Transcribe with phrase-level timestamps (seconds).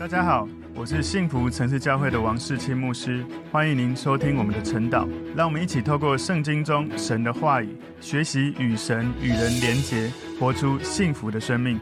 [0.00, 5.06] 大家好，我是幸福城市教会的王世清牧师，欢迎您收听我们的晨祷。
[5.36, 11.78] 让我们一起透过圣经中神的话语，学习与神与人连结，活出幸福的生命。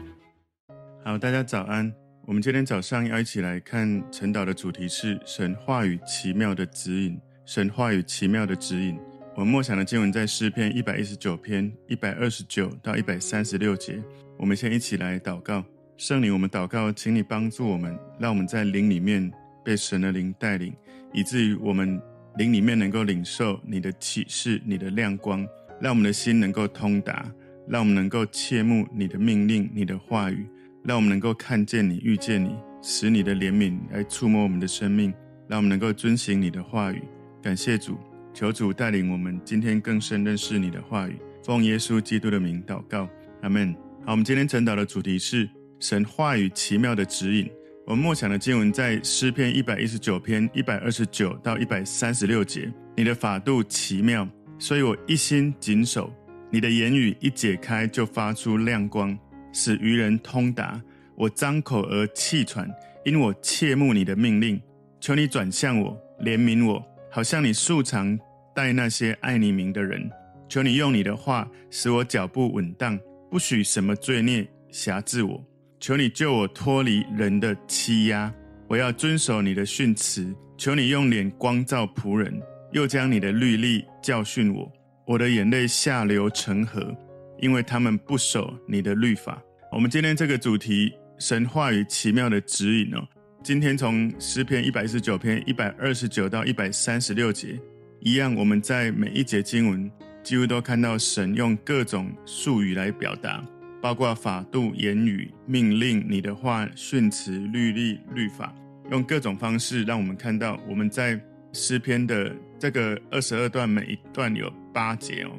[1.01, 1.89] 好，大家早安。
[2.27, 7.17] 我们今天早上要一起来看晨祷的主题是神话语奇妙的指引。
[7.45, 8.99] 神话语奇妙的指引。
[9.33, 13.97] 我们默想的经文在诗篇一百一十九篇一百二十九到一百三十六节。
[14.35, 15.63] 我们先一起来祷告。
[15.99, 19.29] 圣灵，我们祷告，请你帮助我们，让我们在灵里面
[19.65, 20.73] 被神的灵带领，
[21.11, 22.01] 以至于我们
[22.37, 25.45] 灵里面能够领受你的启示、你的亮光，
[25.81, 27.29] 让我们的心能够通达，
[27.67, 30.47] 让我们能够切慕你的命令、你的话语，
[30.85, 35.13] 让我们能够看见你、遇见你，使你的怜悯来触摸我们的生命，
[35.49, 37.03] 让我们能够遵行你的话语。
[37.43, 37.97] 感谢主，
[38.33, 41.17] 求主带领我们今天更深认识你的话语。
[41.43, 43.09] 奉耶稣基督的名祷告，
[43.41, 43.75] 阿门。
[44.05, 45.49] 好，我们今天晨祷的主题是。
[45.79, 47.49] 神话语奇妙的指引，
[47.85, 52.69] 我们默想的经文在诗篇一百一十九篇一百二十九到一百三十六节。
[52.97, 54.27] 你的法度奇妙，
[54.59, 56.13] 所以我一心谨守。
[56.51, 59.17] 你的言语一解开，就发出亮光，
[59.53, 60.81] 使愚人通达。
[61.15, 62.69] 我张口而气喘，
[63.05, 64.61] 因我切慕你的命令。
[64.99, 68.19] 求你转向我，怜悯我，好像你素常
[68.53, 70.09] 待那些爱你名的人。
[70.49, 72.99] 求你用你的话使我脚步稳当，
[73.31, 75.41] 不许什么罪孽辖制我。
[75.79, 78.31] 求你救我脱离人的欺压，
[78.67, 80.35] 我要遵守你的训词。
[80.57, 82.37] 求你用脸光照仆人，
[82.73, 84.69] 又将你的律例教训我。
[85.07, 86.93] 我的眼泪下流成河，
[87.39, 89.41] 因为他们不守你的律法。
[89.71, 93.07] 我们今天这个主题，神话语奇妙的指引哦。
[93.41, 97.57] 今天从诗篇一百一十九篇一百二十九到一百三十六节，
[98.01, 99.89] 一样，我们在每一节经文
[100.21, 103.41] 几乎都看到神用各种术语来表达。
[103.81, 108.53] 包括法度、言语、命令、你的话、训词、律例、律法，
[108.91, 111.19] 用各种方式让我们看到，我们在
[111.53, 115.31] 诗篇的这个二十二段，每一段有八节哦，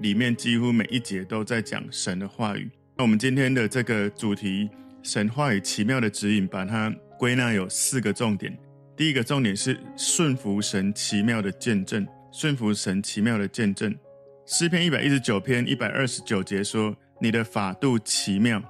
[0.00, 2.70] 里面几乎每一节都在讲神的话语。
[2.96, 4.68] 那我们今天的这个主题，
[5.02, 8.54] 神话语奇妙的指引，把它归纳有四个重点。
[8.94, 13.94] 第一个重点是顺服神奇妙的见证，顺服神奇妙的见证。
[14.44, 16.94] 诗篇一百一十九篇一百二十九节说。
[17.18, 18.62] 你的法度奇妙，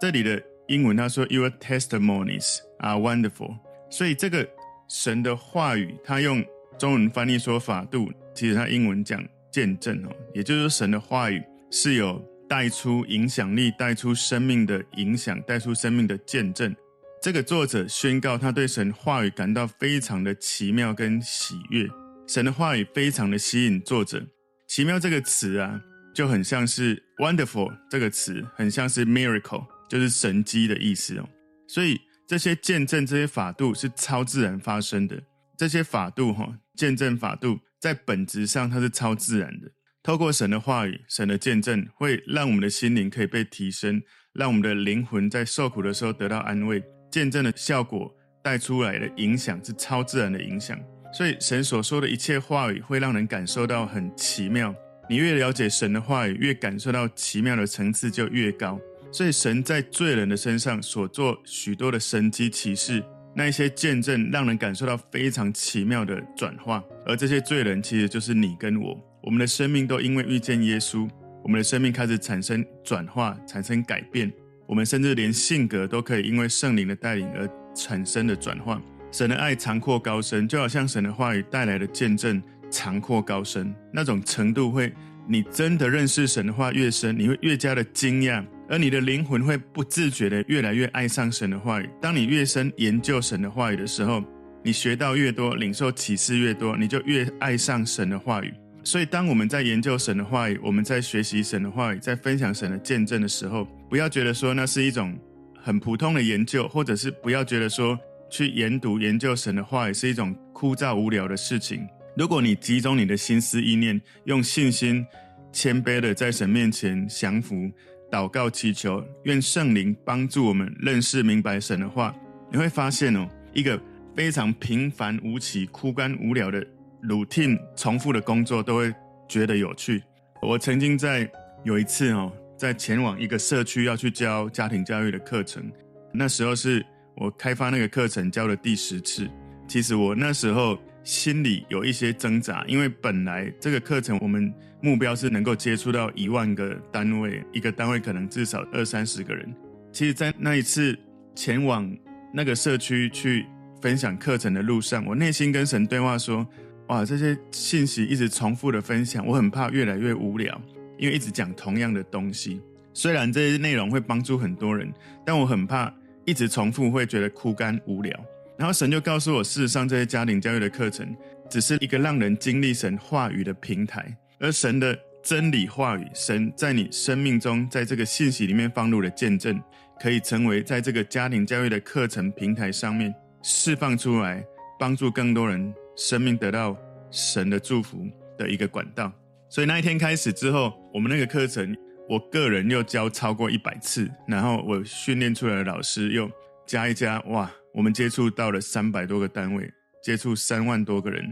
[0.00, 3.56] 这里的英文他说，Your testimonies are wonderful。
[3.90, 4.48] 所以这个
[4.88, 6.44] 神的话语，他用
[6.78, 16.74] 中文翻译说法度，其实他英文讲见证哦，也就是神的话语是有带出影响力、带出生命的影响、带出生命的见证。
[17.20, 21.86] 这个作者宣告他对神话语感到非常的奇妙跟喜悦，
[22.26, 24.26] 神的话语非常的吸引作者。
[24.66, 25.80] 奇妙这个词啊。
[26.14, 31.28] 就很像是 wonderful 这个词，很像是 miracle，就是神迹的意思哦。
[31.68, 35.20] 所以这些见证、这些法度是超自然发生的。
[35.56, 39.70] 这些法度哈，见证法度在本质上它是超自然的。
[40.02, 44.02] 透过神的话语、神的见证，会让我们的心灵可以被提升，
[44.32, 46.82] 让我们的灵魂在受苦的时候得到安慰。
[47.10, 48.12] 见证的效果
[48.42, 50.76] 带出来的影响是超自然的影响。
[51.12, 54.74] 所以神所说的一切话语会让人感受到很奇妙。
[55.08, 58.80] 你越了解神的话语，越感受到奇妙的层次就越高。
[59.10, 63.04] 所以神在罪人的身上所做许多的神迹奇事，
[63.34, 66.82] 那一些见证让人感受到非常奇妙的转化。
[67.04, 71.06] 而这些罪人其实就是你跟我，我们的生命都因为遇见耶稣，
[71.42, 74.32] 我们的生命开始产生转化，产生改变。
[74.66, 78.80] 我们甚至连性格都可以因为圣灵的带领而产生的转化。
[79.10, 82.42] 神的爱长阔高深，就好像神的话语带来的见证。
[82.72, 84.92] 长阔高深那种程度会，
[85.28, 91.88] 你真的认识神的话越深，你会越加的惊讶，而你的灵魂会不自觉的越来越爱上神的话语。
[92.00, 94.24] 当你越深研究神的话语的时候，
[94.64, 98.52] 你学到越多，领受启示越多，你就越爱上神的话语。
[98.84, 105.16] 所以，当我们在研究神的话语，我们在学习神的话语，在分享神的见证的时候，不要觉得说那是一种
[105.62, 107.96] 很普通的研究，或者是不要觉得说
[108.28, 111.86] 去研读研究神的话语是一种枯燥无聊的事情。
[112.14, 115.04] 如果你集中你的心思意念，用信心、
[115.50, 117.70] 谦卑的在神面前降服、
[118.10, 122.14] 祷告、祈求，愿圣灵帮助我们认识明白神的话，
[122.50, 123.80] 你会发现哦，一个
[124.14, 126.62] 非常平凡无奇、枯干无聊的
[127.04, 128.92] routine 重复的工作都会
[129.26, 130.02] 觉得有趣。
[130.42, 131.26] 我曾经在
[131.64, 135.64] 有一次哦，在前往一个社区要去教家庭教育的课程，
[136.12, 136.84] 那时候是
[137.16, 139.26] 我开发那个课程教的第十次。
[139.66, 140.78] 其实我那时候。
[141.04, 149.52] 心里有一些挣扎，因为本来这个课程我们目标是能够接触到一万个单位，一个单位可能至少二三十个人。
[149.90, 150.98] 其实，在那一次
[151.34, 151.90] 前往
[152.32, 153.46] 那个社区去
[153.80, 156.46] 分享课程的路上，我内心跟神对话说：
[156.88, 160.60] 哇，这些信息一直重复的分享，我很怕越来越无聊，
[160.98, 162.60] 因为一直讲同样的东西。
[162.94, 164.92] 虽然这些内容会帮助很多人，
[165.26, 165.92] 但我很怕
[166.24, 168.24] 一直重复会觉得枯干无聊。
[168.56, 171.16] 然后神就告诉我，事实上这些家庭教育的课程
[171.50, 174.98] 只是一个让人经历神话语的平台，而神的。
[175.24, 179.62] 真理话语，神在你生命中，在这个信息里面放入的见证，
[180.00, 184.44] 可以成为在这个家庭教育的课程平台上面释放出来，
[184.80, 186.76] 帮助更多人生命得到
[187.12, 188.04] 神的祝福
[188.36, 189.12] 的一个管道。
[189.48, 191.72] 所以那一天开始之后，我们那个课程，
[192.08, 196.28] 我个人又教超过一百次，然后我训练出来的老师又
[196.66, 199.70] 加一加，哇，我们接触到了三百多个单位，
[200.02, 201.24] 接触三万多个人，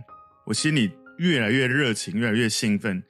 [0.46, 3.02] 我心里越来越热情，越来越兴奋。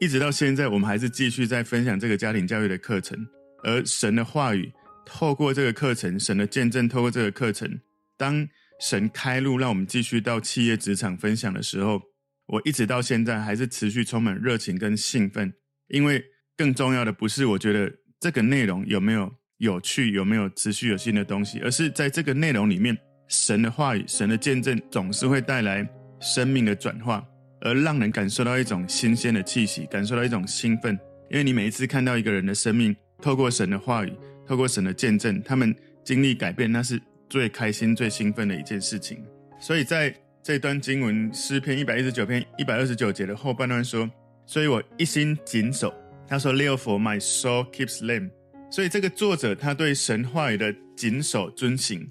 [0.00, 3.18] 一直到现在，我们还是继续在分享这个家庭教育的课程，
[3.64, 4.72] 而神的话语
[5.04, 7.80] 透过这个课程，神的见证透过这个课程，
[8.16, 8.46] 当
[8.80, 12.00] 神开路让我们继续到企业职场分享的时候，
[12.46, 15.52] 我一直到现在还是持续充满热情跟兴奋，
[15.88, 16.24] 因为
[16.56, 22.96] 更重要的不是我觉得这个内容有没有有趣，有没有持续有新的东西，而是在这个内容里面，
[23.28, 25.88] 神的话语、神的见证总是会带来
[26.20, 27.24] 生命的转化。
[27.60, 30.96] 而让人感受到一种新鲜的气息，感受到一种兴奋，
[31.28, 34.12] 因为你每一次看到一个人的生命，透过神的话语，
[34.46, 35.74] 透过神的见证，他们
[36.04, 39.20] 经历改变，那是最开心、最兴奋的一件事情。
[39.58, 44.08] 所以在这段经文诗篇一百一十九篇一百二十九节的后半段说
[44.46, 45.92] ：“所以我一心谨守。”
[46.28, 48.30] 他说：“Live for my soul keeps them。”
[48.70, 52.08] 所以这个作者他对神话语的谨守遵行，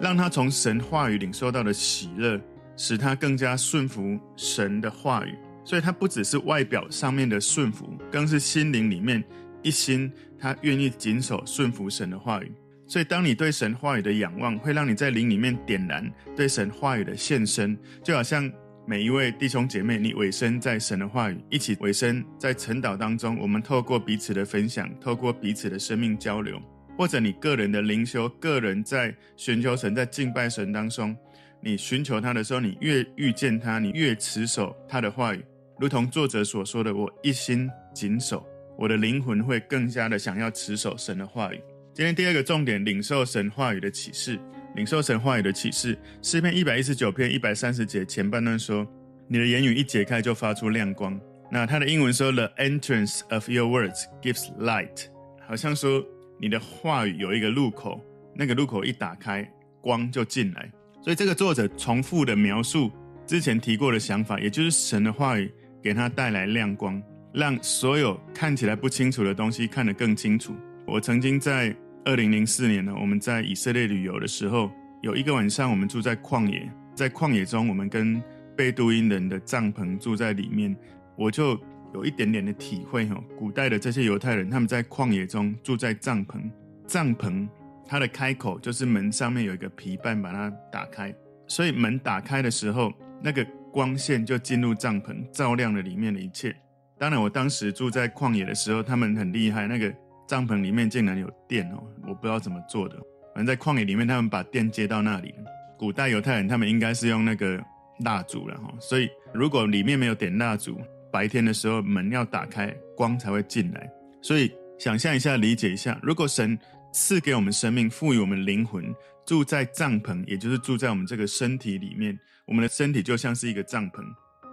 [0.00, 2.40] 让他从神话语领受到的喜乐。
[2.78, 9.24] 使他更加顺服神的话语，所以他不只是外表上面的顺服，更是心灵里面
[9.62, 12.52] 一心，他愿意谨守顺服神的话语。
[12.86, 16.06] 所以，当你对神话语的仰望，会让你在灵里面点燃
[16.36, 18.52] 对神话语的献身，就好像
[18.88, 26.56] 每一位弟兄姐妹，你委身在神的话语，一起委身在晨祷当中，我们透过彼此的分享，透过彼此的生命交流，
[26.96, 31.16] 或者你个人的灵修，个人在寻求神，在敬拜神当中。
[31.60, 35.44] 你寻求他的时候，你越遇见他，你越持守他的话语，
[35.80, 38.46] 如同作者所说的：“我一心谨守，
[38.78, 41.60] 我的灵魂会更加的想要持守神的话语。”
[41.92, 44.38] 今天第二个重点，领受神话语的启示，
[44.76, 45.98] 领受神话语的启示。
[46.22, 48.86] 诗篇一百一十九篇一百三十节前半段说
[49.26, 51.18] ：“你的言语一解开，就发出亮光。”
[51.50, 55.06] 那他的英文说：“The entrance of your words gives light。”
[55.48, 56.04] 好像说
[56.40, 58.00] 你的话语有一个入口，
[58.34, 59.50] 那个入口一打开，
[59.80, 60.70] 光就进来。
[61.02, 62.90] 所以这个作者重复的描述
[63.26, 65.50] 之前提过的想法，也就是神的话语
[65.82, 67.00] 给他带来亮光，
[67.32, 70.54] 让所有看起来不清楚的东西看得更清楚。
[70.84, 71.74] 我曾经在
[72.06, 74.70] 二零零四年呢，我们在以色列旅游的时候，
[75.02, 78.22] 有一个晚上我们住在旷野，在旷野中，我们跟
[78.56, 80.74] 贝都因人的帐篷住在里面，
[81.16, 81.60] 我就
[81.92, 86.48] 有一点点的体会哈，古代的这些犹太人他们在旷野中住在帐篷，
[86.86, 87.46] 帐篷。
[87.88, 91.14] 它的开口就是门上面有一个皮瓣，把它打开，
[91.46, 92.92] 所以门打开的时候，
[93.22, 96.54] 那个光线就进入帐篷，照亮了里面的一切。
[96.98, 99.94] 当然，我当时住在旷野的时候，他们很厉害，那个
[100.26, 102.96] 帐篷里面竟然有电哦，我不知道怎么做的。
[103.34, 105.34] 反正在旷野里面，他们把电接到那里。
[105.78, 107.62] 古代犹太人他们应该是用那个
[108.00, 110.80] 蜡烛了哈，所以如果里面没有点蜡烛，
[111.12, 113.90] 白天的时候门要打开，光才会进来。
[114.22, 116.58] 所以想象一下，理解一下，如果神。
[116.92, 118.82] 赐给我们生命，赋予我们灵魂，
[119.26, 122.18] 住在帐篷，也就是住在我们这个身体里面。
[122.46, 124.02] 我们的身体就像是一个帐篷，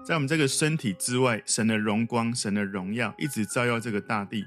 [0.03, 4.43] 在我们这个身体之外，神的荣光、神的荣耀一直照耀这个大地。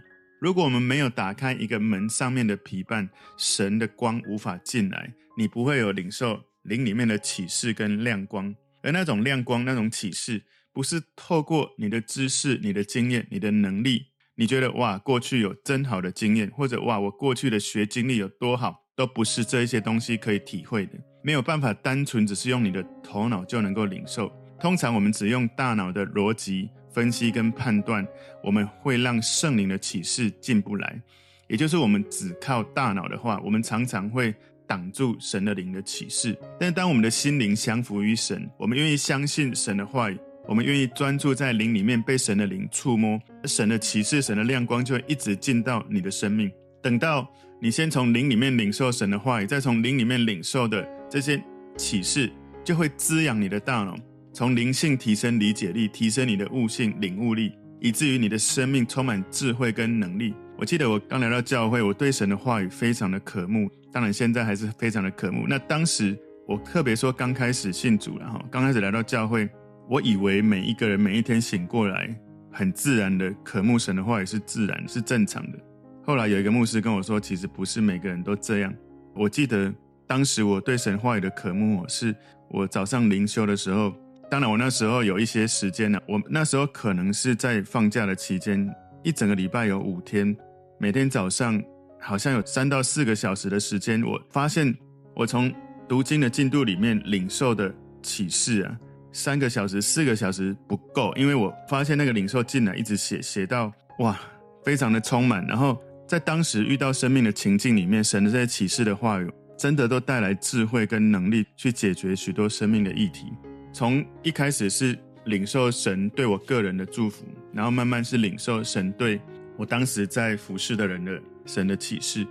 [0.47, 8.55] 如果我们没有打开一个门上面的皮瓣，神的光无法进来，你不会有领受灵里面的启示跟亮光。
[8.81, 14.07] 而那种亮光、那种启示，不是透过你的知识、你的经验、你的能力。
[14.37, 20.93] 你觉得哇，过去有真好的经验，或者哇，我过去的学经历有多好，都不是这一些东西可以体会的，
[21.25, 24.33] 没有办法单纯只是用你的头脑就能够领受。
[24.61, 28.09] 通常我们只用大脑的逻辑分析跟判断，
[28.43, 30.99] 我们会让圣灵的启示进不来。
[31.47, 34.35] 也就是我们只靠大脑的话，我们常常会
[34.67, 36.35] 挡住神的灵的启示。
[36.59, 40.19] 但当我们的心灵降服于神，我们愿意相信神的话语。
[40.49, 46.51] 我们愿意专注在灵里面，被神的灵触摸，神的启示、神的亮光就会一直进到你的生命。
[46.83, 47.29] 等到
[47.61, 51.39] 你先从灵里面领受神的话语，再从灵里面领受的这些
[51.77, 52.33] 启示，
[52.65, 53.95] 就会滋养你的大脑，
[54.37, 60.35] 从灵性提升理解力，提升你的悟性领悟力，以至于你的生命充满智慧跟能力。
[60.59, 63.67] 我记得我刚来到教会，我对神的话语非常的渴慕。
[63.91, 65.47] 当然现在还是非常的渴慕。
[65.49, 66.15] 那当时
[66.47, 69.49] 我特别说，刚开始信主了哈，刚开始来到教会，
[69.89, 72.15] 我以为每一个人每一天醒过来，
[72.53, 75.59] 很自然的渴慕神的话语是自然是正常的。
[76.05, 78.71] 后来有一个牧师跟我说，其实不是每个人都这样。
[79.15, 79.73] 我记得
[80.07, 82.15] 当时我对神话语的渴慕，是
[82.51, 83.95] 我早上灵修的时候。
[84.29, 86.01] 当然，我那时候有一些时间呢。
[86.09, 88.69] 我那时候可能是在放假的期间，
[89.05, 90.37] 一整个礼拜有五天，
[90.81, 91.63] 每天早上
[92.01, 94.03] 好像有三到四个小时的时间。
[94.03, 94.77] 我发现
[95.15, 95.53] 我从
[95.89, 98.77] 读经的进度里面领受的启示啊，
[99.13, 104.19] 三个小时、四个小时不够，因为我发现那个领受进来一直写写到哇，
[104.65, 105.47] 非常的充满。
[105.47, 113.33] 然后在当时遇到生命的情境里面，神的这些启示的话语，真的都带来智慧跟能力去解决许多生命的议题。
[113.77, 119.21] 从一开始是领受神对我个人的祝福，然后慢慢是领受神对
[119.55, 122.27] 我当时在服侍的人的神的启示。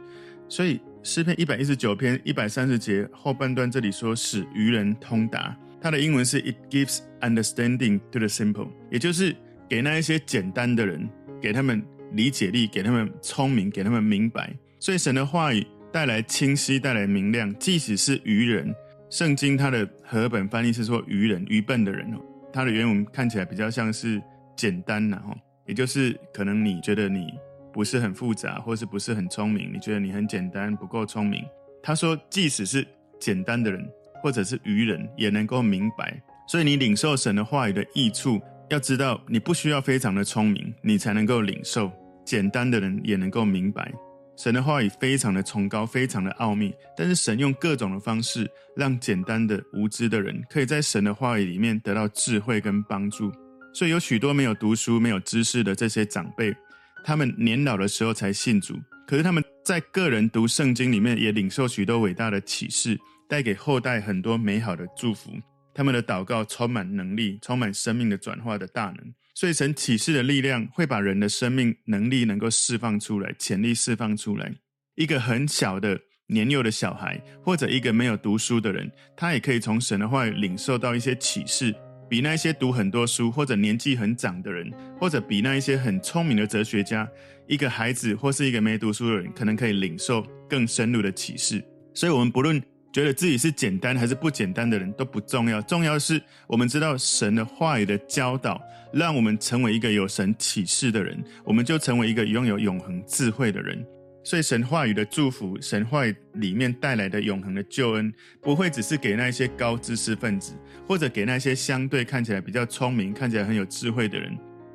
[0.49, 9.35] 所以诗篇一百一十九篇一百三十节后半段这里说，使愚人通达，它的英文是 It gives understanding to the simple，也就是
[9.69, 11.07] 给那一些简单的人，
[11.39, 14.51] 给他们理解力，给他们聪明，给他们明白。
[14.79, 18.73] 所以神的话语带来清晰，带来明亮，即使是愚人。
[19.09, 22.19] 圣经它的和本翻译是说愚人、愚笨的人哦，
[22.51, 24.21] 它的原文看起来比较像是
[24.55, 25.35] 简单呐，哈，
[25.65, 27.33] 也就是可能你觉得你
[27.71, 31.43] 不是很复杂，或是不是很聪明，你觉得你很简单，不够聪明。
[31.83, 32.85] 他说，即使是
[33.19, 33.87] 简单的人，
[34.21, 36.19] 或者是愚人，也能够明白。
[36.47, 41.91] 所以你领受神的话语的益处，要知道你不需要非常的聪明，你才能够领受。
[42.23, 43.93] 简单的人也能够明白。
[44.37, 53.31] 神的话语非常的崇高，非常的奥秘，但是神用各种的方式，让简单的无知的人，可以在神的话语里面得到智慧跟帮助。
[53.73, 56.55] 所以有许多没有读书、没有知识的这些长辈，
[57.03, 58.75] 他们年老的时候才信主，
[59.07, 62.99] 可是他们在个人读圣经里面，也领受许多伟大的启示，
[63.29, 65.31] 带给后代很多美好的祝福。
[65.73, 69.13] 他们的祷告充满能力，充满生命的转化的大能。
[69.37, 74.49] 所以，神启示的力量会把人的生命能力能够释放出来，潜力释放出来。
[74.95, 81.75] 一个很小的年幼的小孩，或者一个没有读书的人，他也可以从神的话语领受到一些启示，
[82.09, 87.05] 比那些读很多书或者年纪很长的人，或者比那一些很聪明的哲学家，
[87.45, 91.61] 一个孩子或是一个没读书的人，可能可以领受更深入的启示。
[91.93, 92.63] 所以，我们不论。
[92.95, 98.57] 觉得自己是简单还是不简单的人都不重要，重要是我们知道神的话语的教导，
[98.93, 103.85] 让我们成为一个有神启示的人，我们就成为一个拥有永恒智慧的人。
[104.23, 110.53] 所以神话语的祝福，神话语里面带来的永恒的救恩，不会只是给那些高知识分子，
[110.87, 114.31] 或者给那些相对看起来比较聪明、看起来很有智慧的人。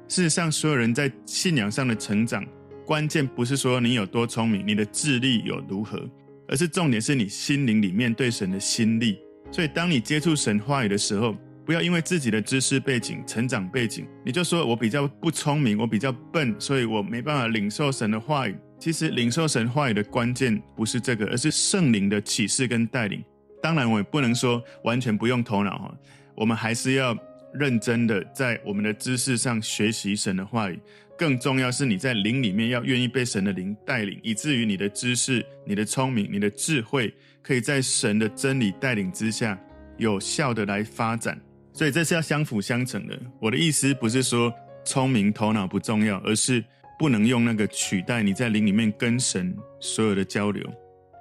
[0.09, 2.45] 事实上，所有人在信仰上的成长，
[2.85, 6.07] 关键不是说你有多聪明，你的智力有如何。
[6.51, 9.21] 而是重点是你心灵里面对神的心力，
[9.53, 18.57] 所以当你接触神话语的时候，不要因为自己的知识背景、成长背景，你就说我比较不聪明，我比较笨，所以我没办法领受神的话语。
[18.81, 23.23] 其实领受神话语的关键不是这个，而是圣灵的启示跟带领。
[23.63, 25.95] 当然，我也不能说完全不用头脑哈，
[26.35, 27.17] 我们还是要
[27.53, 30.79] 认真的在我们的知识上学习神的话语。
[31.19, 39.59] 更重要是你在灵里面要愿意被神的灵带领，以至于你的知识、你的聪明、你的智慧，可以在神的真理带领之下，
[39.99, 41.39] 有效的来发展。
[41.75, 43.21] 所以这是要相辅相成的。
[43.39, 44.53] 我的意思不是说
[44.85, 46.65] 聪明头脑不重要，而是
[46.99, 50.67] 不能用那个取代你在灵里面跟神所有的交流。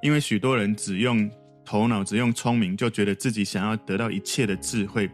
[0.01, 1.29] 因为许多人只用
[1.65, 5.09] 头脑、只用聪明，就觉得自己想要得到一切的智慧，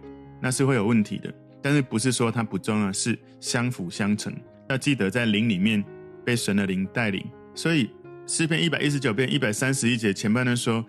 [0.45, 1.33] 那是会有问题的。
[1.59, 4.31] 但是不是说它不重要，是相辅相成。
[4.69, 5.83] 要记得在灵里面
[6.23, 7.25] 被神的灵带领，
[7.55, 7.89] 所以
[8.27, 10.85] 诗篇一百一十九篇一百三十一节前半段说：“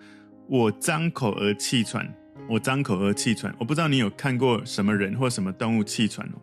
[0.47, 2.07] 我张口而气喘，
[2.47, 6.37] 我张口而气喘。”我不知道你有看过什么人或什么动物气喘哦。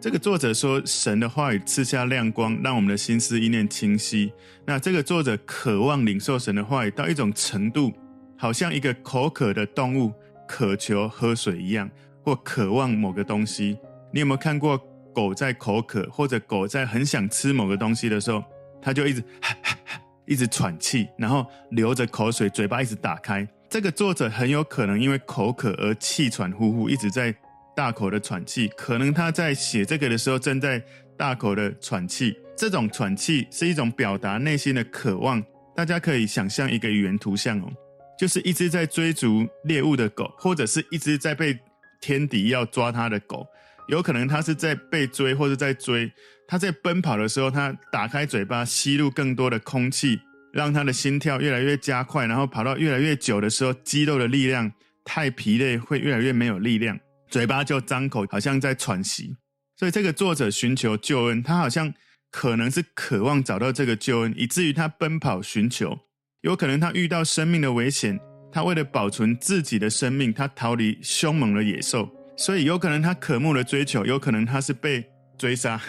[0.00, 4.32] 这个作者说，神的话语赐下亮光，让我们的心思意念清晰。
[4.64, 7.92] 那这个作者渴望领受神的话语到一种程度，
[8.38, 10.12] 好像一个口渴的动物
[10.46, 11.90] 渴求喝水一样，
[12.22, 13.78] 或渴望某个东西。
[14.12, 14.80] 你有没有看过？
[15.12, 18.44] 狗在口渴，或者狗在很想吃某个东西的时候，
[18.80, 23.46] 它就一直哈哈哈，一直喘气，然后流着口水，嘴巴一直打开。
[23.68, 27.34] 这个作者很有可能因为口渴而气喘呼呼，一直在
[27.74, 28.68] 大口的喘气。
[28.76, 30.80] 可能他在写这个的时候正在
[31.18, 32.38] 大口的喘气。
[32.56, 35.42] 这种喘气是一种表达内心的渴望。
[35.74, 37.68] 大家可以想象一个语言图像哦，
[38.16, 41.58] 就是一只在追逐猎物的狗，或者是一只在被
[42.00, 43.46] 天敌要抓它的狗。
[43.88, 46.12] 有可能他是在被追，或者在追。
[46.46, 50.20] 他在奔跑的时候，他打开嘴巴吸入更多的空气，
[50.52, 54.72] 让他的心跳越来越加快，然后跑到越来越久的时候，肌肉的力量
[55.04, 59.36] 太疲累，会越来越没有力量，嘴巴就张口，好像在喘息。
[59.76, 61.92] 所以这个作者寻求救恩，他好像
[62.30, 65.98] 可能是渴望找到这个救恩，以至于他奔跑寻求。
[66.42, 68.20] 有可能他遇到生命的危险，
[68.52, 72.08] 他为了保存自己的生命，他逃离凶猛的野兽。
[72.36, 75.04] 所以有可能他渴慕的追求，有可能他是被
[75.36, 75.80] 追杀。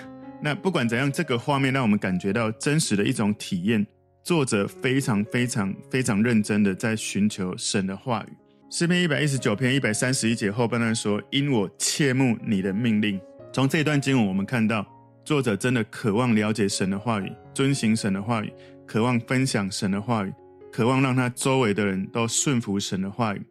[0.41, 3.85] 那不管怎样，这个画面让我们感觉到真实的一种体验。
[4.23, 8.33] 作者非常非常非常认真的在寻求神的话语。
[8.69, 13.19] 诗篇一百一十九篇一百三十一节后半段说：“因我切慕你的命令。”
[13.51, 14.85] 从这段经文，我们看到
[15.25, 18.53] 作者真的渴望了解神的话语，遵行神的话语，
[18.85, 20.33] 渴望分享神的话语，
[20.71, 23.41] 渴望让他周围的人都顺服神的话语。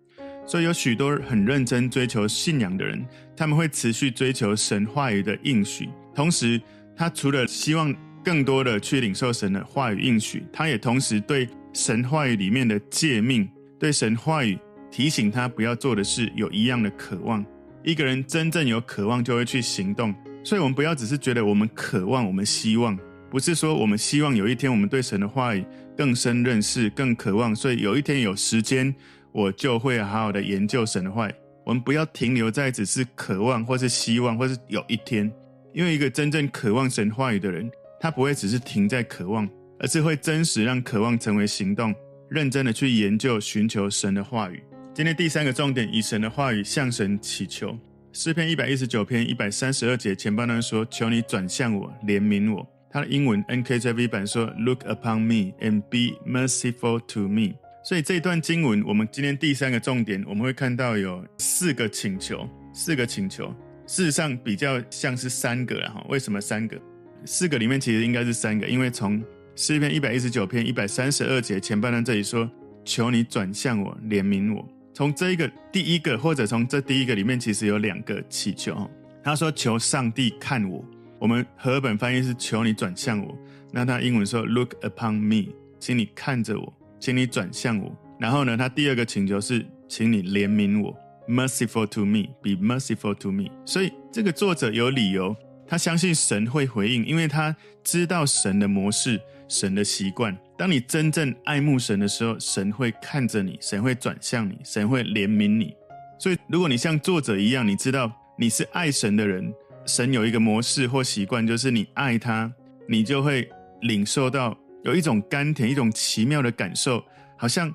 [0.47, 6.61] 所以有许多很认真追求信仰的人，他们会持续追求神话语的应许，同时
[6.97, 7.95] 他除了希望。
[8.23, 13.49] 更多的去领受神的话语应许，他也同时对神话语里面的诫命，
[13.79, 14.59] 对神话语
[14.91, 17.43] 提醒他不要做的事，有一样的渴望。
[17.83, 20.15] 一个人真正有渴望，就会去行动。
[20.45, 22.95] 所以，我们不要只是觉得我们渴望，我们希望，
[23.31, 25.65] 不是说我们希望有一天我们对神的话语
[25.97, 27.55] 更深认识、更渴望。
[27.55, 28.93] 所以，有一天有时间，
[29.33, 31.35] 我就会好好的研究神的话语。
[31.65, 35.31] 我们不要停留在只是渴望，或是希望，或是有一天，
[35.73, 37.71] 因为一个真正渴望神话语的人。
[38.03, 41.95] 他不会只是停在渴望，而是会真实让渴望成为行动，
[42.31, 44.63] 认真的去研究、寻求神的话语。
[44.95, 47.79] 今天第三个重点，以神的话语向神祈求。
[48.13, 57.55] 诗篇一百一十九篇一百三十二节前半段说：“求你转向我，怜悯我。”他的英文 NKJV 版说：“Look upon me and be merciful to me。”
[57.85, 63.55] 所以这一段经文，我们今天第三个重点，我们会看到有四个请求，四个请求。
[63.87, 66.05] 事实上比较像是三个了哈。
[66.09, 66.77] 为什么三个？
[67.25, 69.23] 四个里面其实应该是三个，因为从
[69.57, 72.51] 诗篇一百一十九篇一百三十二节前半段这里说
[72.85, 78.91] ：“求你转向我，怜悯我。”从这一个第一个，或者从这第一个里面，其实有两个祈求。
[79.23, 80.85] 他说：“求上帝看我。”
[81.21, 83.39] 我们和本翻译是“求你转向我”，
[83.71, 87.95] 那他英文说 “Look upon me”，请你看着我，请你转向我。
[88.19, 90.97] 然后呢，他第二个请求是：“请你怜悯我
[91.29, 95.37] ，Merciful to me，Be merciful to me。”所以这个作者有理由。
[95.69, 97.55] 他相信神会回应，因为他
[97.85, 100.37] 知道神的模式、神的习惯。
[100.59, 105.73] 当你真正爱慕神的时候，神会看着你，神会转向你，神会怜悯你。
[106.19, 109.55] 所以，如果你像作者一样，你知道你是爱神的人，
[109.91, 112.53] 神有一个模式或习惯，就是你爱他，
[112.89, 113.49] 你就会
[113.83, 117.05] 领受到有一种甘甜、一种奇妙的感受。
[117.37, 117.73] 好像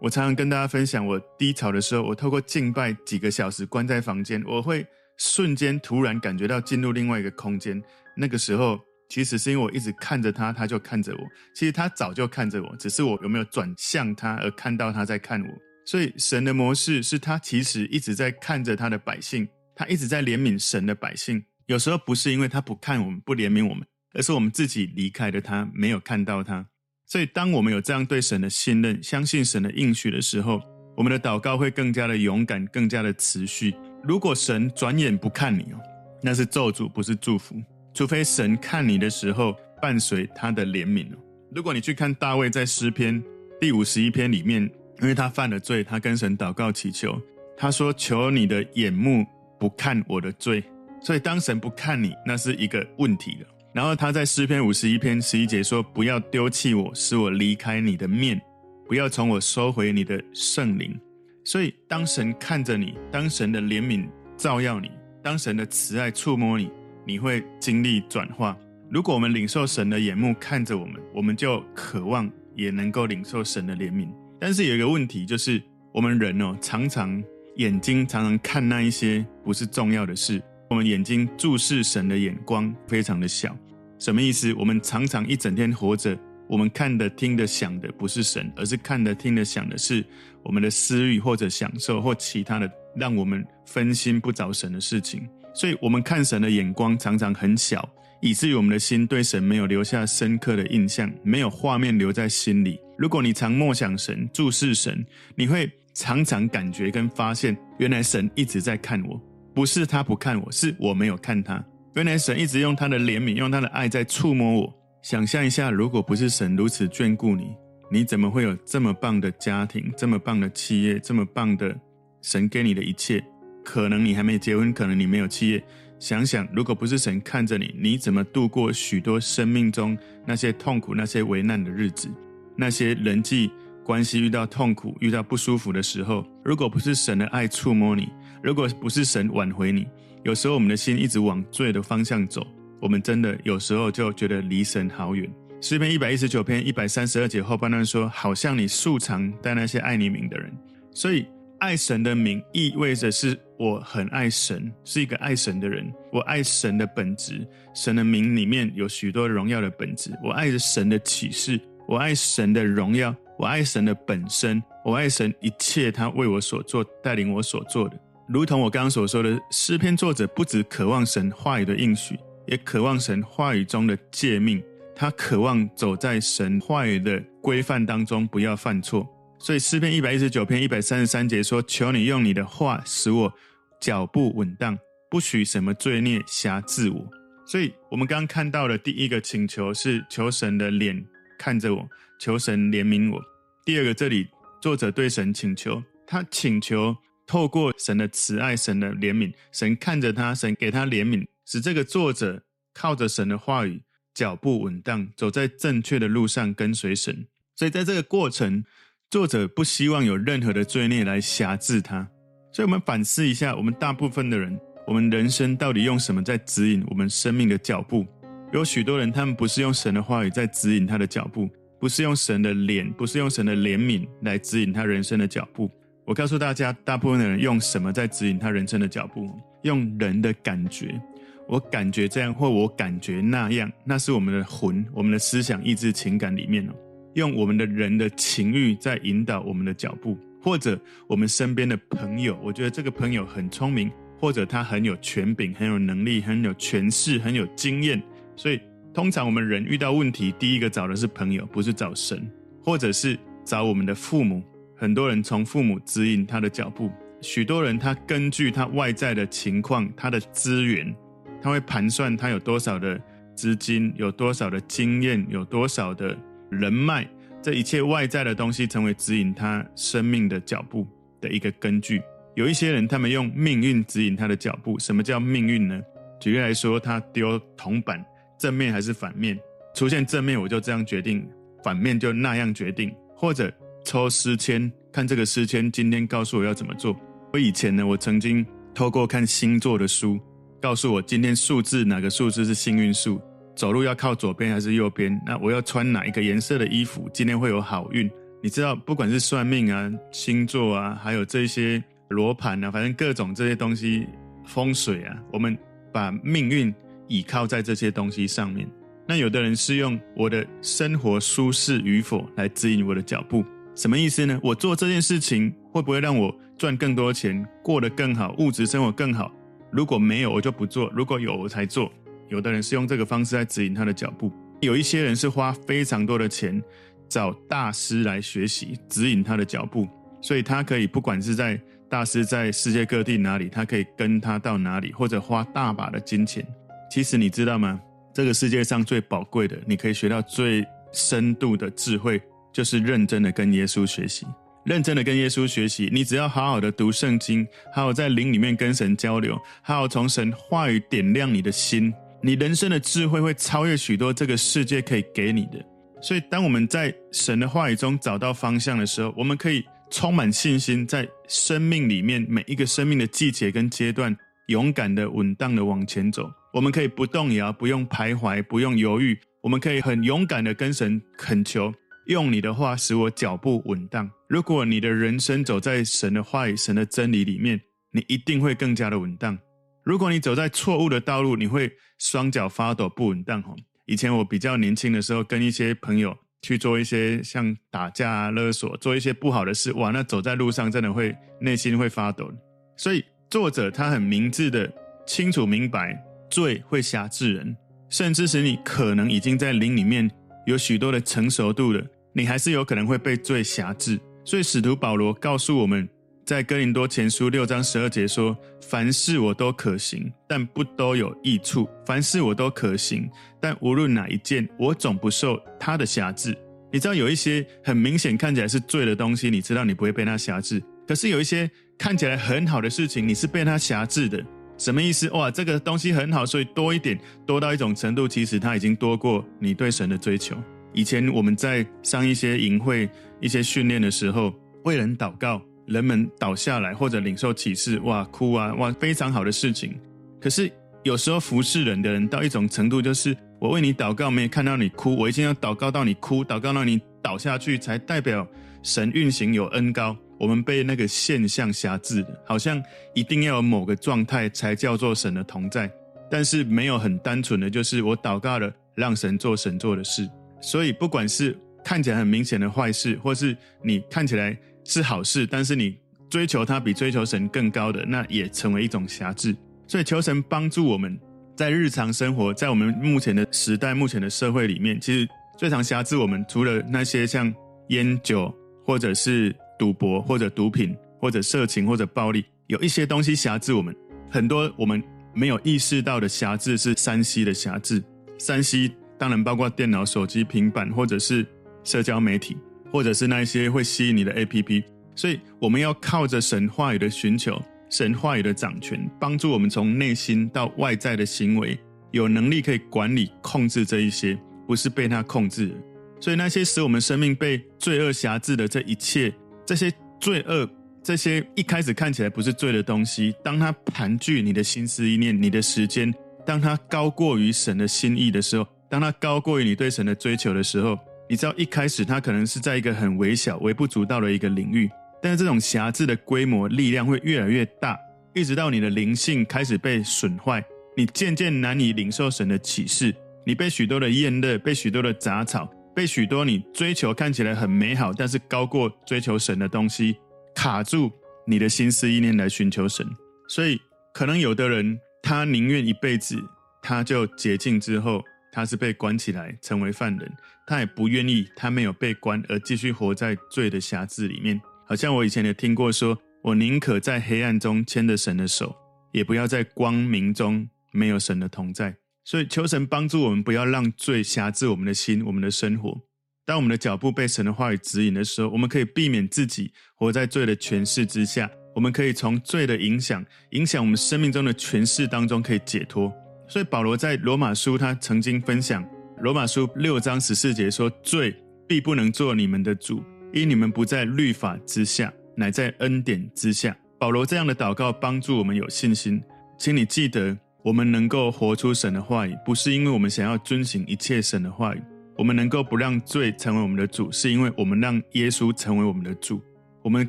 [0.00, 4.86] 我常常跟大家分享，我低潮的时候，我透过敬拜几个小时关在房间，我会。
[5.18, 7.82] 瞬间突然感觉到进入另外一个空间，
[8.14, 11.20] 那个时候其实是因为我一直看着他，他就看着我。
[11.54, 15.48] 其实他早就看着我，只是我有没有转向他而看到他在看我。
[15.86, 21.42] 所以神的模式是他其实一直在看着他的百姓，他一直在怜悯神的百姓。
[21.66, 26.64] 有时候不是因为他不看我们，不怜悯我们，而是我们自己离开了他，没有看到他。
[27.06, 30.60] 所以当我们有这样对神的信任，相信神的应许的时候，
[30.96, 33.74] 我们的祷告会更加的勇敢，更加的持续。
[34.02, 35.80] 如果神转眼不看你哦，
[36.22, 37.56] 那是咒诅，不是祝福。
[37.92, 41.18] 除非神看你的时候伴随他的怜悯哦。
[41.52, 43.22] 如果你去看大卫在诗篇
[43.60, 44.62] 第五十一篇里面，
[45.00, 47.20] 因为他犯了罪，他跟神祷告祈求，
[47.56, 49.26] 他说：“求你的眼目
[49.58, 50.62] 不看我的罪。”
[51.00, 53.46] 所以当神不看你，那是一个问题了。
[53.72, 58.38] 然后他在诗篇五十一篇十一节说：“不要丢弃我，使我离开你的面；
[58.86, 60.98] 不要从我收回你的圣灵。”
[61.44, 64.90] 所以，当神看着你，当神的怜悯照耀你，
[65.22, 66.70] 当神的慈爱触摸你，
[67.06, 68.56] 你会经历转化。
[68.90, 74.08] 如果我们领受神的眼目看着我们，我们就渴望也能够领受神的怜悯。
[74.40, 77.22] 但是有一个问题，就是我们人哦，常常
[77.56, 83.56] 眼睛常常看那一些不是重要的事，我们眼睛注视神的眼光非常的小。
[83.98, 84.52] 什么意思？
[84.54, 86.18] 我们常常一整天活着。
[86.48, 90.04] 我们看的、听的、想的不是神，而是看的、听的、想的是
[90.44, 95.28] 我们的私欲或者享受或其他的，让我们分心不着神的事情。
[95.52, 97.88] 所以，我们看神的眼光常常很小，
[98.20, 102.78] 以至于我们的心对神没有留下深刻的印象，没有画面留在心里。
[102.96, 109.20] 如果你常默想神、注视神，你会常常感觉跟发现，原来神一直在看我，
[109.56, 111.64] 不是他不看我，是我没有看他。
[111.94, 114.74] 原来神一直用他的怜悯、用他的爱在触摸我。
[115.00, 117.54] 想象一下，如果不是神如此眷顾你，
[117.90, 121.74] 你怎么会有这么棒的家庭、这么棒的企业、这么棒的
[122.20, 123.24] 神给你的一切？
[123.64, 125.64] 可能你还没结婚，可能你没有企业。
[125.98, 132.10] 想想，如果不是神看着你，你怎么度过许多生命中那些痛苦、那些危难的日子？
[132.58, 133.50] 那些人际
[133.82, 138.10] 关系遇到痛苦、遇到不舒服的时候，如果不是神的爱触摸你，
[138.42, 139.86] 如果不是神挽回你，
[140.24, 142.46] 有时候我们的心一直往罪的方向走，
[142.80, 145.30] 我们真的有时候就觉得离神好远。
[145.60, 150.52] 诗篇一百一十九篇一百三十二节后半段说：“好像你素常待那些爱你名的人。”
[150.92, 151.26] 所以
[151.58, 155.90] 爱神的名意味着是我很爱神，是一个爱神的人。
[156.12, 160.12] 我爱神的本质，神的名里面有许多荣耀的本质。
[160.22, 167.98] 我爱着神的启示，我爱神的荣耀，我爱神的本身，我爱神一切他为我所做、带领我所做的。
[168.28, 174.62] 如同我刚刚所说的，诗篇作者不只渴望神话语的应许，也渴望神话语中的诫命。
[174.96, 179.06] 他渴望走在神话语的规范当中，不要犯错。
[179.38, 183.32] 所以诗篇一百一十九篇一百三十三节说：“求你用你的话使我
[183.78, 184.76] 脚步稳当，
[185.10, 187.06] 不许什么罪孽辖制我。”
[187.46, 191.04] 所以，我们刚刚看到的第一个请求是求神的脸
[191.38, 191.86] 看着我，
[192.18, 193.22] 求神怜悯我。
[193.64, 194.26] 第二个，这里
[194.60, 203.82] 作者对神请求，他请求透过神的慈爱、神的怜悯，神看着他，神给他怜悯，使这个作者靠着神的话语。
[204.14, 207.26] 脚步稳当，走在正确的路上，跟随神。
[207.54, 208.64] 所以，在这个过程，
[209.10, 212.08] 作者不希望有任何的罪孽来辖制他。
[212.50, 218.06] 所以，我们反思一下，我们大部分的人，我们人生到底用什么在指引我们生命的脚步？
[218.54, 225.70] 有许多人，他们不是用神的话语在指引他的脚步，不是用神的脸，不是用神的怜悯来指引他人生的脚步。
[226.06, 229.28] 我告诉大家，大部分的人用什么在指引他人生的脚步？
[229.62, 231.00] 用人的感觉。
[231.48, 236.72] 我感觉这样，或我感觉那样，那是我们的魂，我们的思想、意志、情感里面哦，
[237.14, 243.90] 用我们的人的情欲在引导我们的脚步，或者我们身边的朋友，我觉得这个朋友很聪明，
[244.20, 248.00] 或者他很有权柄、很有能力、很有权势、很有经验，
[248.36, 248.60] 所以
[248.94, 252.30] 通常我们人遇到问题，第一个找的是朋友，不是找神，
[252.62, 254.40] 或者是找我们的父母。
[254.76, 256.90] 很多人从父母指引他的脚步，
[257.22, 260.94] 许多人他根据他外在的情况、他的资源。
[261.42, 263.00] 他会盘算他有多少的
[263.34, 266.16] 资金，有多少的经验，有多少的
[266.50, 267.08] 人脉，
[267.40, 270.86] 这一切外在的东西成为指引他生命的脚步
[271.20, 272.02] 的一个根据。
[272.34, 274.78] 有一些人，他们用命运指引他的脚步。
[274.78, 275.80] 什么叫命运呢？
[276.20, 278.04] 举例来说，他丢铜板，
[278.38, 279.38] 正面还是反面？
[279.74, 281.22] 出现正面，我就这样决定；
[281.62, 282.92] 反面就那样决定。
[283.14, 283.52] 或者
[283.86, 286.94] 抽诗签，看这个诗签今天告诉我要怎么做。
[287.32, 288.44] 我以前呢，我曾经
[288.74, 290.18] 透过看星座的书。
[290.60, 293.20] 告诉我今天数字哪个数字是幸运数？
[293.54, 295.16] 走路要靠左边还是右边？
[295.24, 297.08] 那我要穿哪一个颜色的衣服？
[297.12, 298.10] 今天会有好运？
[298.42, 304.04] 你知道，不管是算命啊、星座啊，还有这些罗盘啊，反正各种这些东西，
[304.44, 305.56] 风水啊，我们
[305.92, 306.74] 把命运
[307.06, 308.68] 倚靠在这些东西上面。
[309.06, 313.44] 那有的人是用我的生活舒适与否来指引我的脚步，
[313.76, 314.40] 什么意思呢？
[314.42, 319.30] 我做这件事情会不会让我赚更多钱，过得更好，物质生活更好？
[319.70, 321.92] 如果没有，我就不做；如果有，我才做。
[322.28, 326.60] 有的人是用这个方式来指引他的脚步，有一些人是花非常多的钱
[327.06, 329.86] 找大师来学习，指引他的脚步，
[330.22, 336.44] 所以他可以不管是在大师在世界各地哪里，他可以跟他到哪里，或者花大把的金钱。
[336.90, 337.78] 其实你知道吗？
[338.14, 342.20] 这个世界上最宝贵的，你可以学到最深度的智慧，
[342.56, 344.26] 就是认真的跟耶稣学习。
[344.64, 351.92] 认真的跟耶稣学习，你只要好好的读圣经，好好在灵里面跟神交流，好好从神话语点亮你的心，
[352.22, 355.62] 你人生的智慧会超越许多这个世界可以给你的。
[356.00, 364.16] 所以，当我们在神的话语中找到方向的时候，我们可以充满信心，在生命里面每一个生命的季节跟阶段，
[364.46, 366.24] 勇敢的、稳当的往前走。
[366.54, 371.72] 我们可以不动摇，不用徘徊，不用犹豫，我们可以很勇敢的跟神恳求。
[372.06, 374.10] 用你的话使我脚步稳当。
[374.28, 377.60] 如果你的人生走在神的话语、神的真理里面，
[377.92, 379.38] 你一定会更加的稳当。
[379.84, 383.42] 如果你走在错误的道路，你会双脚发抖、不稳当。
[383.86, 392.28] 以前我比较年轻的时候，跟一些朋友去做一些像打架啊、勒索，做一些不好的事，哇，那走在路上真的会内心会发抖。
[392.76, 394.72] 所以作者他很明智的、
[395.06, 395.96] 清楚明白，
[396.28, 397.56] 罪会辖制人，
[397.88, 400.10] 甚至使你可能已经在灵里面
[400.46, 401.84] 有许多的成熟度了。
[402.16, 405.86] 你还是有可能会被罪辖制，所以使徒保罗告诉我们，
[406.24, 408.34] 在哥林多前书六章十二节说
[408.70, 413.06] ：“凡事我都可行，但不都有益处；凡事我都可行，
[413.38, 416.34] 但无论哪一件，我总不受他的辖制。”
[416.72, 424.24] 你知道有一些很明显看起来是罪的东西，你知道你不会被他辖制；可是有一些看起来很好的事情，你是被他辖制的。
[424.56, 425.10] 什么意思？
[425.10, 430.34] 哇，这个东西很好，所以多一点，多到一种程度，其实他已经多过你对神的追求。
[430.76, 432.86] 以前我们在上一些营会、
[433.18, 434.32] 一些训练的时候，
[434.64, 439.74] 为人祷告，人们倒下来或者领受启示，哇，哭啊，哇，非常好的事情。
[440.20, 440.52] 可是
[440.84, 448.28] 有时候服侍人的人到一种程度，就是我为你祷告，没有看到你哭，我一定要祷告到你哭，祷告到你倒下去，才代表
[448.62, 449.96] 神运行有恩高。
[450.20, 452.62] 我们被那个现象辖制的，好像
[452.94, 455.70] 一定要有某个状态才叫做神的同在，
[456.10, 460.06] 但是没有很单纯的就是我祷告了，让神做神做的事。
[460.46, 465.76] 所以，不管是看起来很明显的坏事，或是你看起来是好事，但是你
[466.08, 469.34] 追求它比追求神更高的，那也成为一种辖制。
[469.66, 470.96] 所以，求神帮助我们
[471.34, 477.34] 在日常生活，在我们目前的时代、目前的社会里面，其实最常辖制我们，除了那些像
[477.70, 478.32] 烟酒，
[478.64, 483.74] 或者是赌博，或者毒品，或者色情，或者暴力，有一些东西辖制我们。
[484.08, 484.80] 很多我们
[485.12, 487.82] 没有意识到的辖制是山西的辖制
[488.20, 488.70] ，3C。
[488.98, 491.26] 当然，包括电脑、手机、平板，或者是
[491.62, 492.36] 社交媒体，
[492.72, 494.64] 或者是那一些会吸引你的 APP。
[494.94, 501.58] 所以，我们要靠着神话语的寻求，神话语的掌权，帮助我们从内心到外在的行为，
[501.90, 505.54] 有能力可以管理、控制这一些，不是被他控制。
[506.00, 509.12] 所以，那些使我们生命被罪恶辖制的这一切，
[509.44, 510.48] 这些罪恶，
[510.82, 515.92] 这些一开始看起来不是罪的东西，当它盘踞你的心思意念、你的时间，
[516.24, 518.46] 当它高过于神的心意的时候。
[518.68, 524.68] 当它高过于你对神的追求的时候，你知道一开始它可能是在一个很微小、微不足道的一个领域，
[525.00, 527.78] 但是这种辖制的规模、力量会越来越大，
[528.12, 530.44] 一直到你的灵性开始被损坏，
[530.76, 532.92] 你渐渐难以领受神的启示，
[533.24, 539.96] 你被许多的宴乐、被许多的杂草、被许多你追求看起来很美好，但是高过追求神的东西
[540.34, 540.90] 卡住
[541.24, 542.84] 你的心思意念来寻求神，
[543.28, 543.60] 所以
[543.94, 546.16] 可能有的人他宁愿一辈子
[546.60, 548.02] 他就洁净之后。
[548.36, 550.12] 他是被关起来成为犯人，
[550.46, 554.38] 他也不愿意，他没有被关而继续活在罪的辖制里面。
[554.66, 558.54] 好像我以前也听过说，我宁可在黑暗中牵着神的手，
[558.92, 561.74] 也不要在光明中没有神的同在。
[562.04, 565.80] 所以求神帮助我们，不要让罪辖制我们的心、我们的生活。
[566.26, 575.90] 当我们的脚步被神的话语指引的时候，我们可以避免自己活在罪的权势之下，我们可以从罪的影响、影响我们生命中的权势当中可以解脱。
[576.28, 578.64] 所以保罗在罗马书，他曾经分享
[579.00, 581.14] 罗马书六章十四节说：“罪
[581.46, 589.02] 必不能做你们的主，因你们不在律法之下，乃在恩典之下。”保罗这样的祷告帮助我们有信心。
[589.38, 594.62] 请你记得，我们能够活出神的话语，不是因为我们想要遵行一切神的话语。
[594.96, 599.22] 我们能够不让罪成为我们的主，是因为我们让耶稣成为我们的主。
[599.62, 599.86] 我们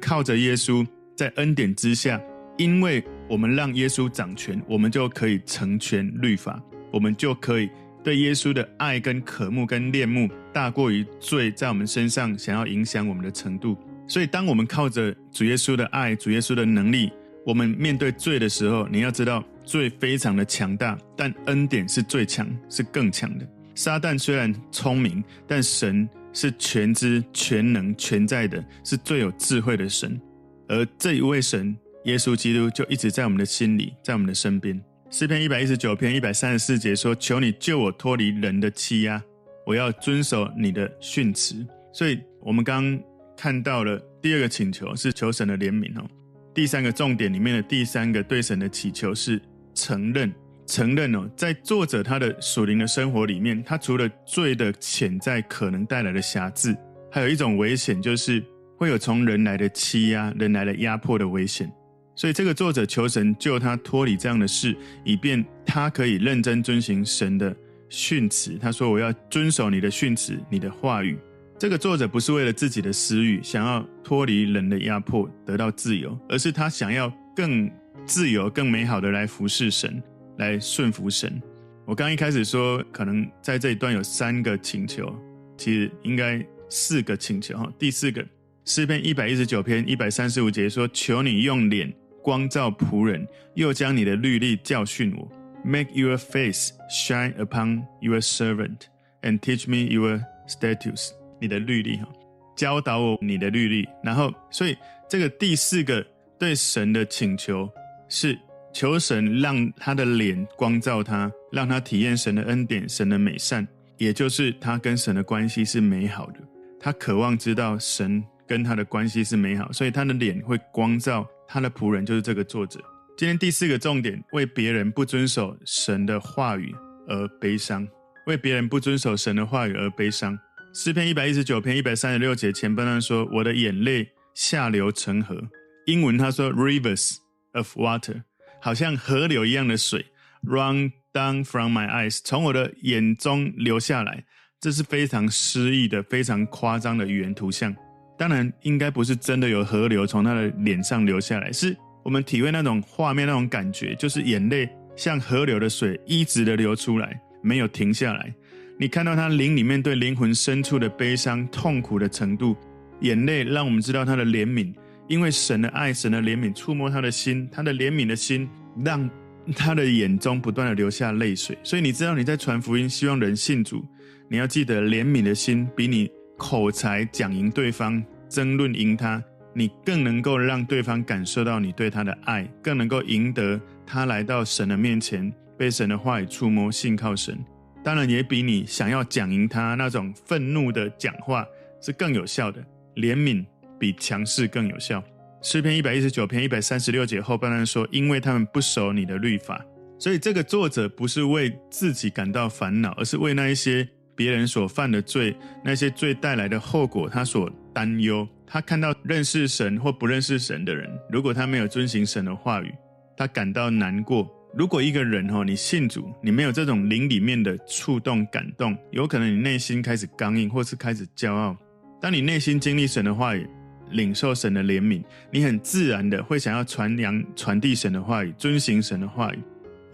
[0.00, 2.20] 靠着耶稣在恩典之下。
[2.58, 6.62] 因为我们让耶稣掌权，我们就可以成全律法，
[6.92, 7.68] 我们就可以
[8.04, 13.76] 对耶稣的爱跟渴慕跟恋慕大过于罪在我们身上想要影响我们的程度。
[14.06, 17.10] 所以，当我们靠着主耶稣的爱、主耶稣的能力，
[17.44, 23.48] 我们面对罪的时候，你要知道，罪非常的强大，但恩典是最强，是更强的。
[23.74, 30.20] 撒旦虽然聪明，但神是全知、全能、全在的，是最有智慧的神，
[30.68, 31.76] 而这一位神。
[32.06, 34.80] 耶稣基督就一直在我们的心里，在我们的身边。
[35.10, 39.20] 诗篇一百一十九篇一百三十四节说：“求你救我脱离人的欺压，
[39.66, 42.96] 我要遵守你的训词。”所以，我们刚
[43.36, 46.08] 看到了第二个请求是求神的怜悯哦。
[46.54, 49.42] 第三个重点里面的第三个对神的祈求是
[49.74, 50.32] 承认，
[50.64, 56.76] 承认哦，在作者他的属灵的生活里面，他除了罪的潜在可能带来的瑕疵，
[57.10, 58.44] 还有一种危险，就是
[58.76, 61.68] 会有从人来的欺压、人来的压迫的危险。
[62.16, 64.74] 所以，这个作者求神救他脱离这样的事，
[65.04, 67.54] 以便他可以认真遵行神的
[67.90, 68.56] 训词。
[68.58, 71.18] 他说：“我要遵守你的训词，你的话语。”
[71.58, 77.70] 这个作者不是为了自己的私欲，想要脱离人的压迫，得到自由，而是他想要更
[78.06, 80.02] 自由、更美好的来服侍神，
[80.38, 81.40] 来顺服神。
[81.84, 85.14] 我刚一开始说，可能在这一段有三个请求，
[85.58, 87.70] 其实应该四个请求哈。
[87.78, 88.26] 第四个，
[88.64, 91.92] 诗篇一百一十九篇一百三十五节说：“求你用脸。”
[92.26, 95.30] 光照仆人，又将你的律例教训我。
[95.64, 98.78] Make your face shine upon your servant,
[99.22, 101.10] and teach me your statutes。
[101.40, 102.08] 你的律例哈，
[102.56, 103.88] 教导我你的律例。
[104.02, 104.76] 然后，所以
[105.08, 106.04] 这个第四个
[106.36, 107.70] 对神的请求
[108.08, 108.36] 是
[108.72, 113.64] 求神让他的脸光照他，让他体验神的恩典、神的美善，
[113.98, 116.40] 也就是他跟神的关系是美好的。
[116.80, 121.24] 他渴望知道神跟他的关系是美好，所以他的脸会光照。
[121.48, 122.80] 他的仆人就是这个作者。
[123.16, 126.74] 今天第四个重点，为别人不遵守神的话语
[127.08, 127.86] 而悲伤，
[128.26, 130.38] 为别人不遵守神的话语而悲伤。
[130.74, 135.40] 诗篇一百一十九篇一百三十六节前半段说：“我的眼泪下流成河。”
[135.86, 137.16] 英文他说：“rivers
[137.52, 138.22] of water”，
[138.60, 140.04] 好像河流一样的水
[140.42, 144.24] ，run down from my eyes，从我的眼中流下来。
[144.60, 147.74] 这是非常诗意的、非常夸张的语言图像。
[148.18, 158.34] 当然，应该不是真的有河流从他的脸上流下来，是我们体会那种画面、那种感觉，就是眼泪像河流的水一直的流出来，没有停下来。
[158.78, 162.56] 你看到他灵里面对灵魂深处的悲伤、痛苦的程度，
[163.00, 164.74] 眼泪让我们知道他的怜悯，
[165.08, 168.48] 因为神的爱、神的怜悯触摸他的心，他的怜悯的心
[168.84, 169.08] 让
[169.54, 171.56] 他的眼中不断的流下泪水。
[171.62, 173.84] 所以你知道你在传福音，希望人信主，
[174.28, 176.10] 你要记得怜悯的心比你。
[176.36, 179.22] 口才讲赢对方，争论赢他，
[179.54, 187.38] 你更能够让对方感受到你对他的爱，更能够赢得他来到神的面前，被神的话语触摸，信靠神。
[187.82, 191.46] 当然，也比你想要讲赢他那种愤怒的讲话
[191.80, 192.62] 是更有效的。
[192.96, 193.44] 怜悯
[193.78, 195.02] 比强势更有效。
[195.42, 199.64] 诗篇一百一十九篇一百三十六节后半段说：“因为他们不守你的律法。”
[199.98, 203.88] 所以，这个作者不是为自己感到烦恼，而是为那一些。
[204.16, 208.26] 别人所犯的罪，那些罪带来的后果，他所担忧。
[208.46, 212.72] 他看到认识神或不认识神的人，如果他没有遵行神的话语，
[213.16, 214.28] 他感到难过。
[214.56, 221.54] 如果一个人哈，你信主，你没有这种灵里面的触动感动，有可能你内心开始刚硬，或是开始骄傲。
[222.00, 223.46] 当你内心经历神的话语，
[223.90, 229.38] 领受神的怜悯，你很自然的会想要传扬、传递神的话语，遵行神的话语。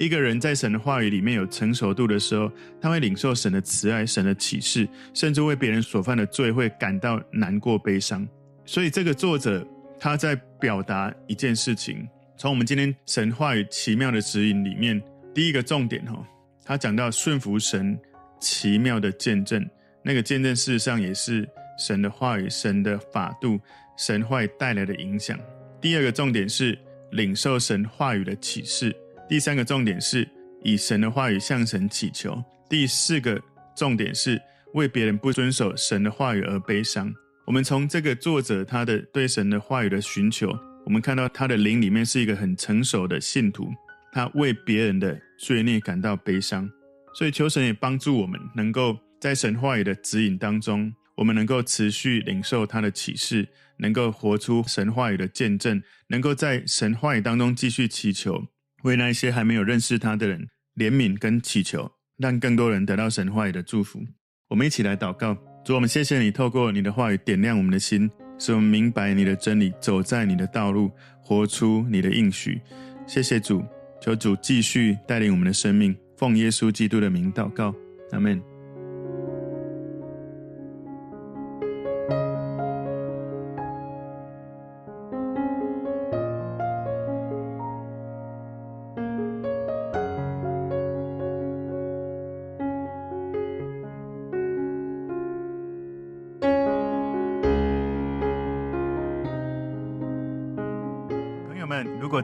[0.02, 8.26] 一个人在神的话语里面有成熟度的时候，他会领受神的慈爱、神的启示，甚至为别人所犯的罪会感到难过、悲伤。
[8.64, 9.64] 所以，这个作者
[10.00, 12.04] 他在表达一件事情。
[12.36, 15.00] 从我们今天神话语奇妙的指引里面，
[15.32, 16.26] 第一个重点哈，
[16.64, 17.96] 他讲到顺服神
[18.40, 19.64] 奇妙的见证，
[20.02, 23.56] 那个见证事实上也是神的话语、神的法度、
[23.96, 25.38] 神话语带来的影响。
[25.80, 26.76] 第二个重点是
[27.12, 28.92] 领受神话语的启示。
[29.32, 30.28] 第三个重点是
[30.62, 32.38] 以神的话语向神祈求。
[32.68, 33.42] 第四个
[33.74, 34.38] 重点是
[34.74, 37.10] 为别人不遵守神的话语而悲伤。
[37.46, 43.70] 我们从这个作者他的对神的话语的寻求，我们看到他的灵里面是一个很成熟的信徒，
[44.12, 46.70] 他为别人的罪孽感到悲伤。
[47.14, 58.44] 所以求神也帮助我们，能够在神话语的指引当中，我们能够持续领受他的启示，能够活出神话语的见证，能够在神话语当中继续祈求。
[58.82, 64.00] 为那些还没有认识他的人怜悯跟祈求，让更多人得到神话语的祝福。
[64.48, 70.90] 我们一起来祷告，主，我们谢谢你透过你的话语点亮我们的心，使我们明白你的真理，走在你的道路，
[71.20, 72.60] 活出你的应许。
[73.06, 73.64] 谢谢主，
[74.00, 77.74] 求主继续带领我们的生命，奉耶稣基督的名祷告，
[78.10, 78.51] 阿门。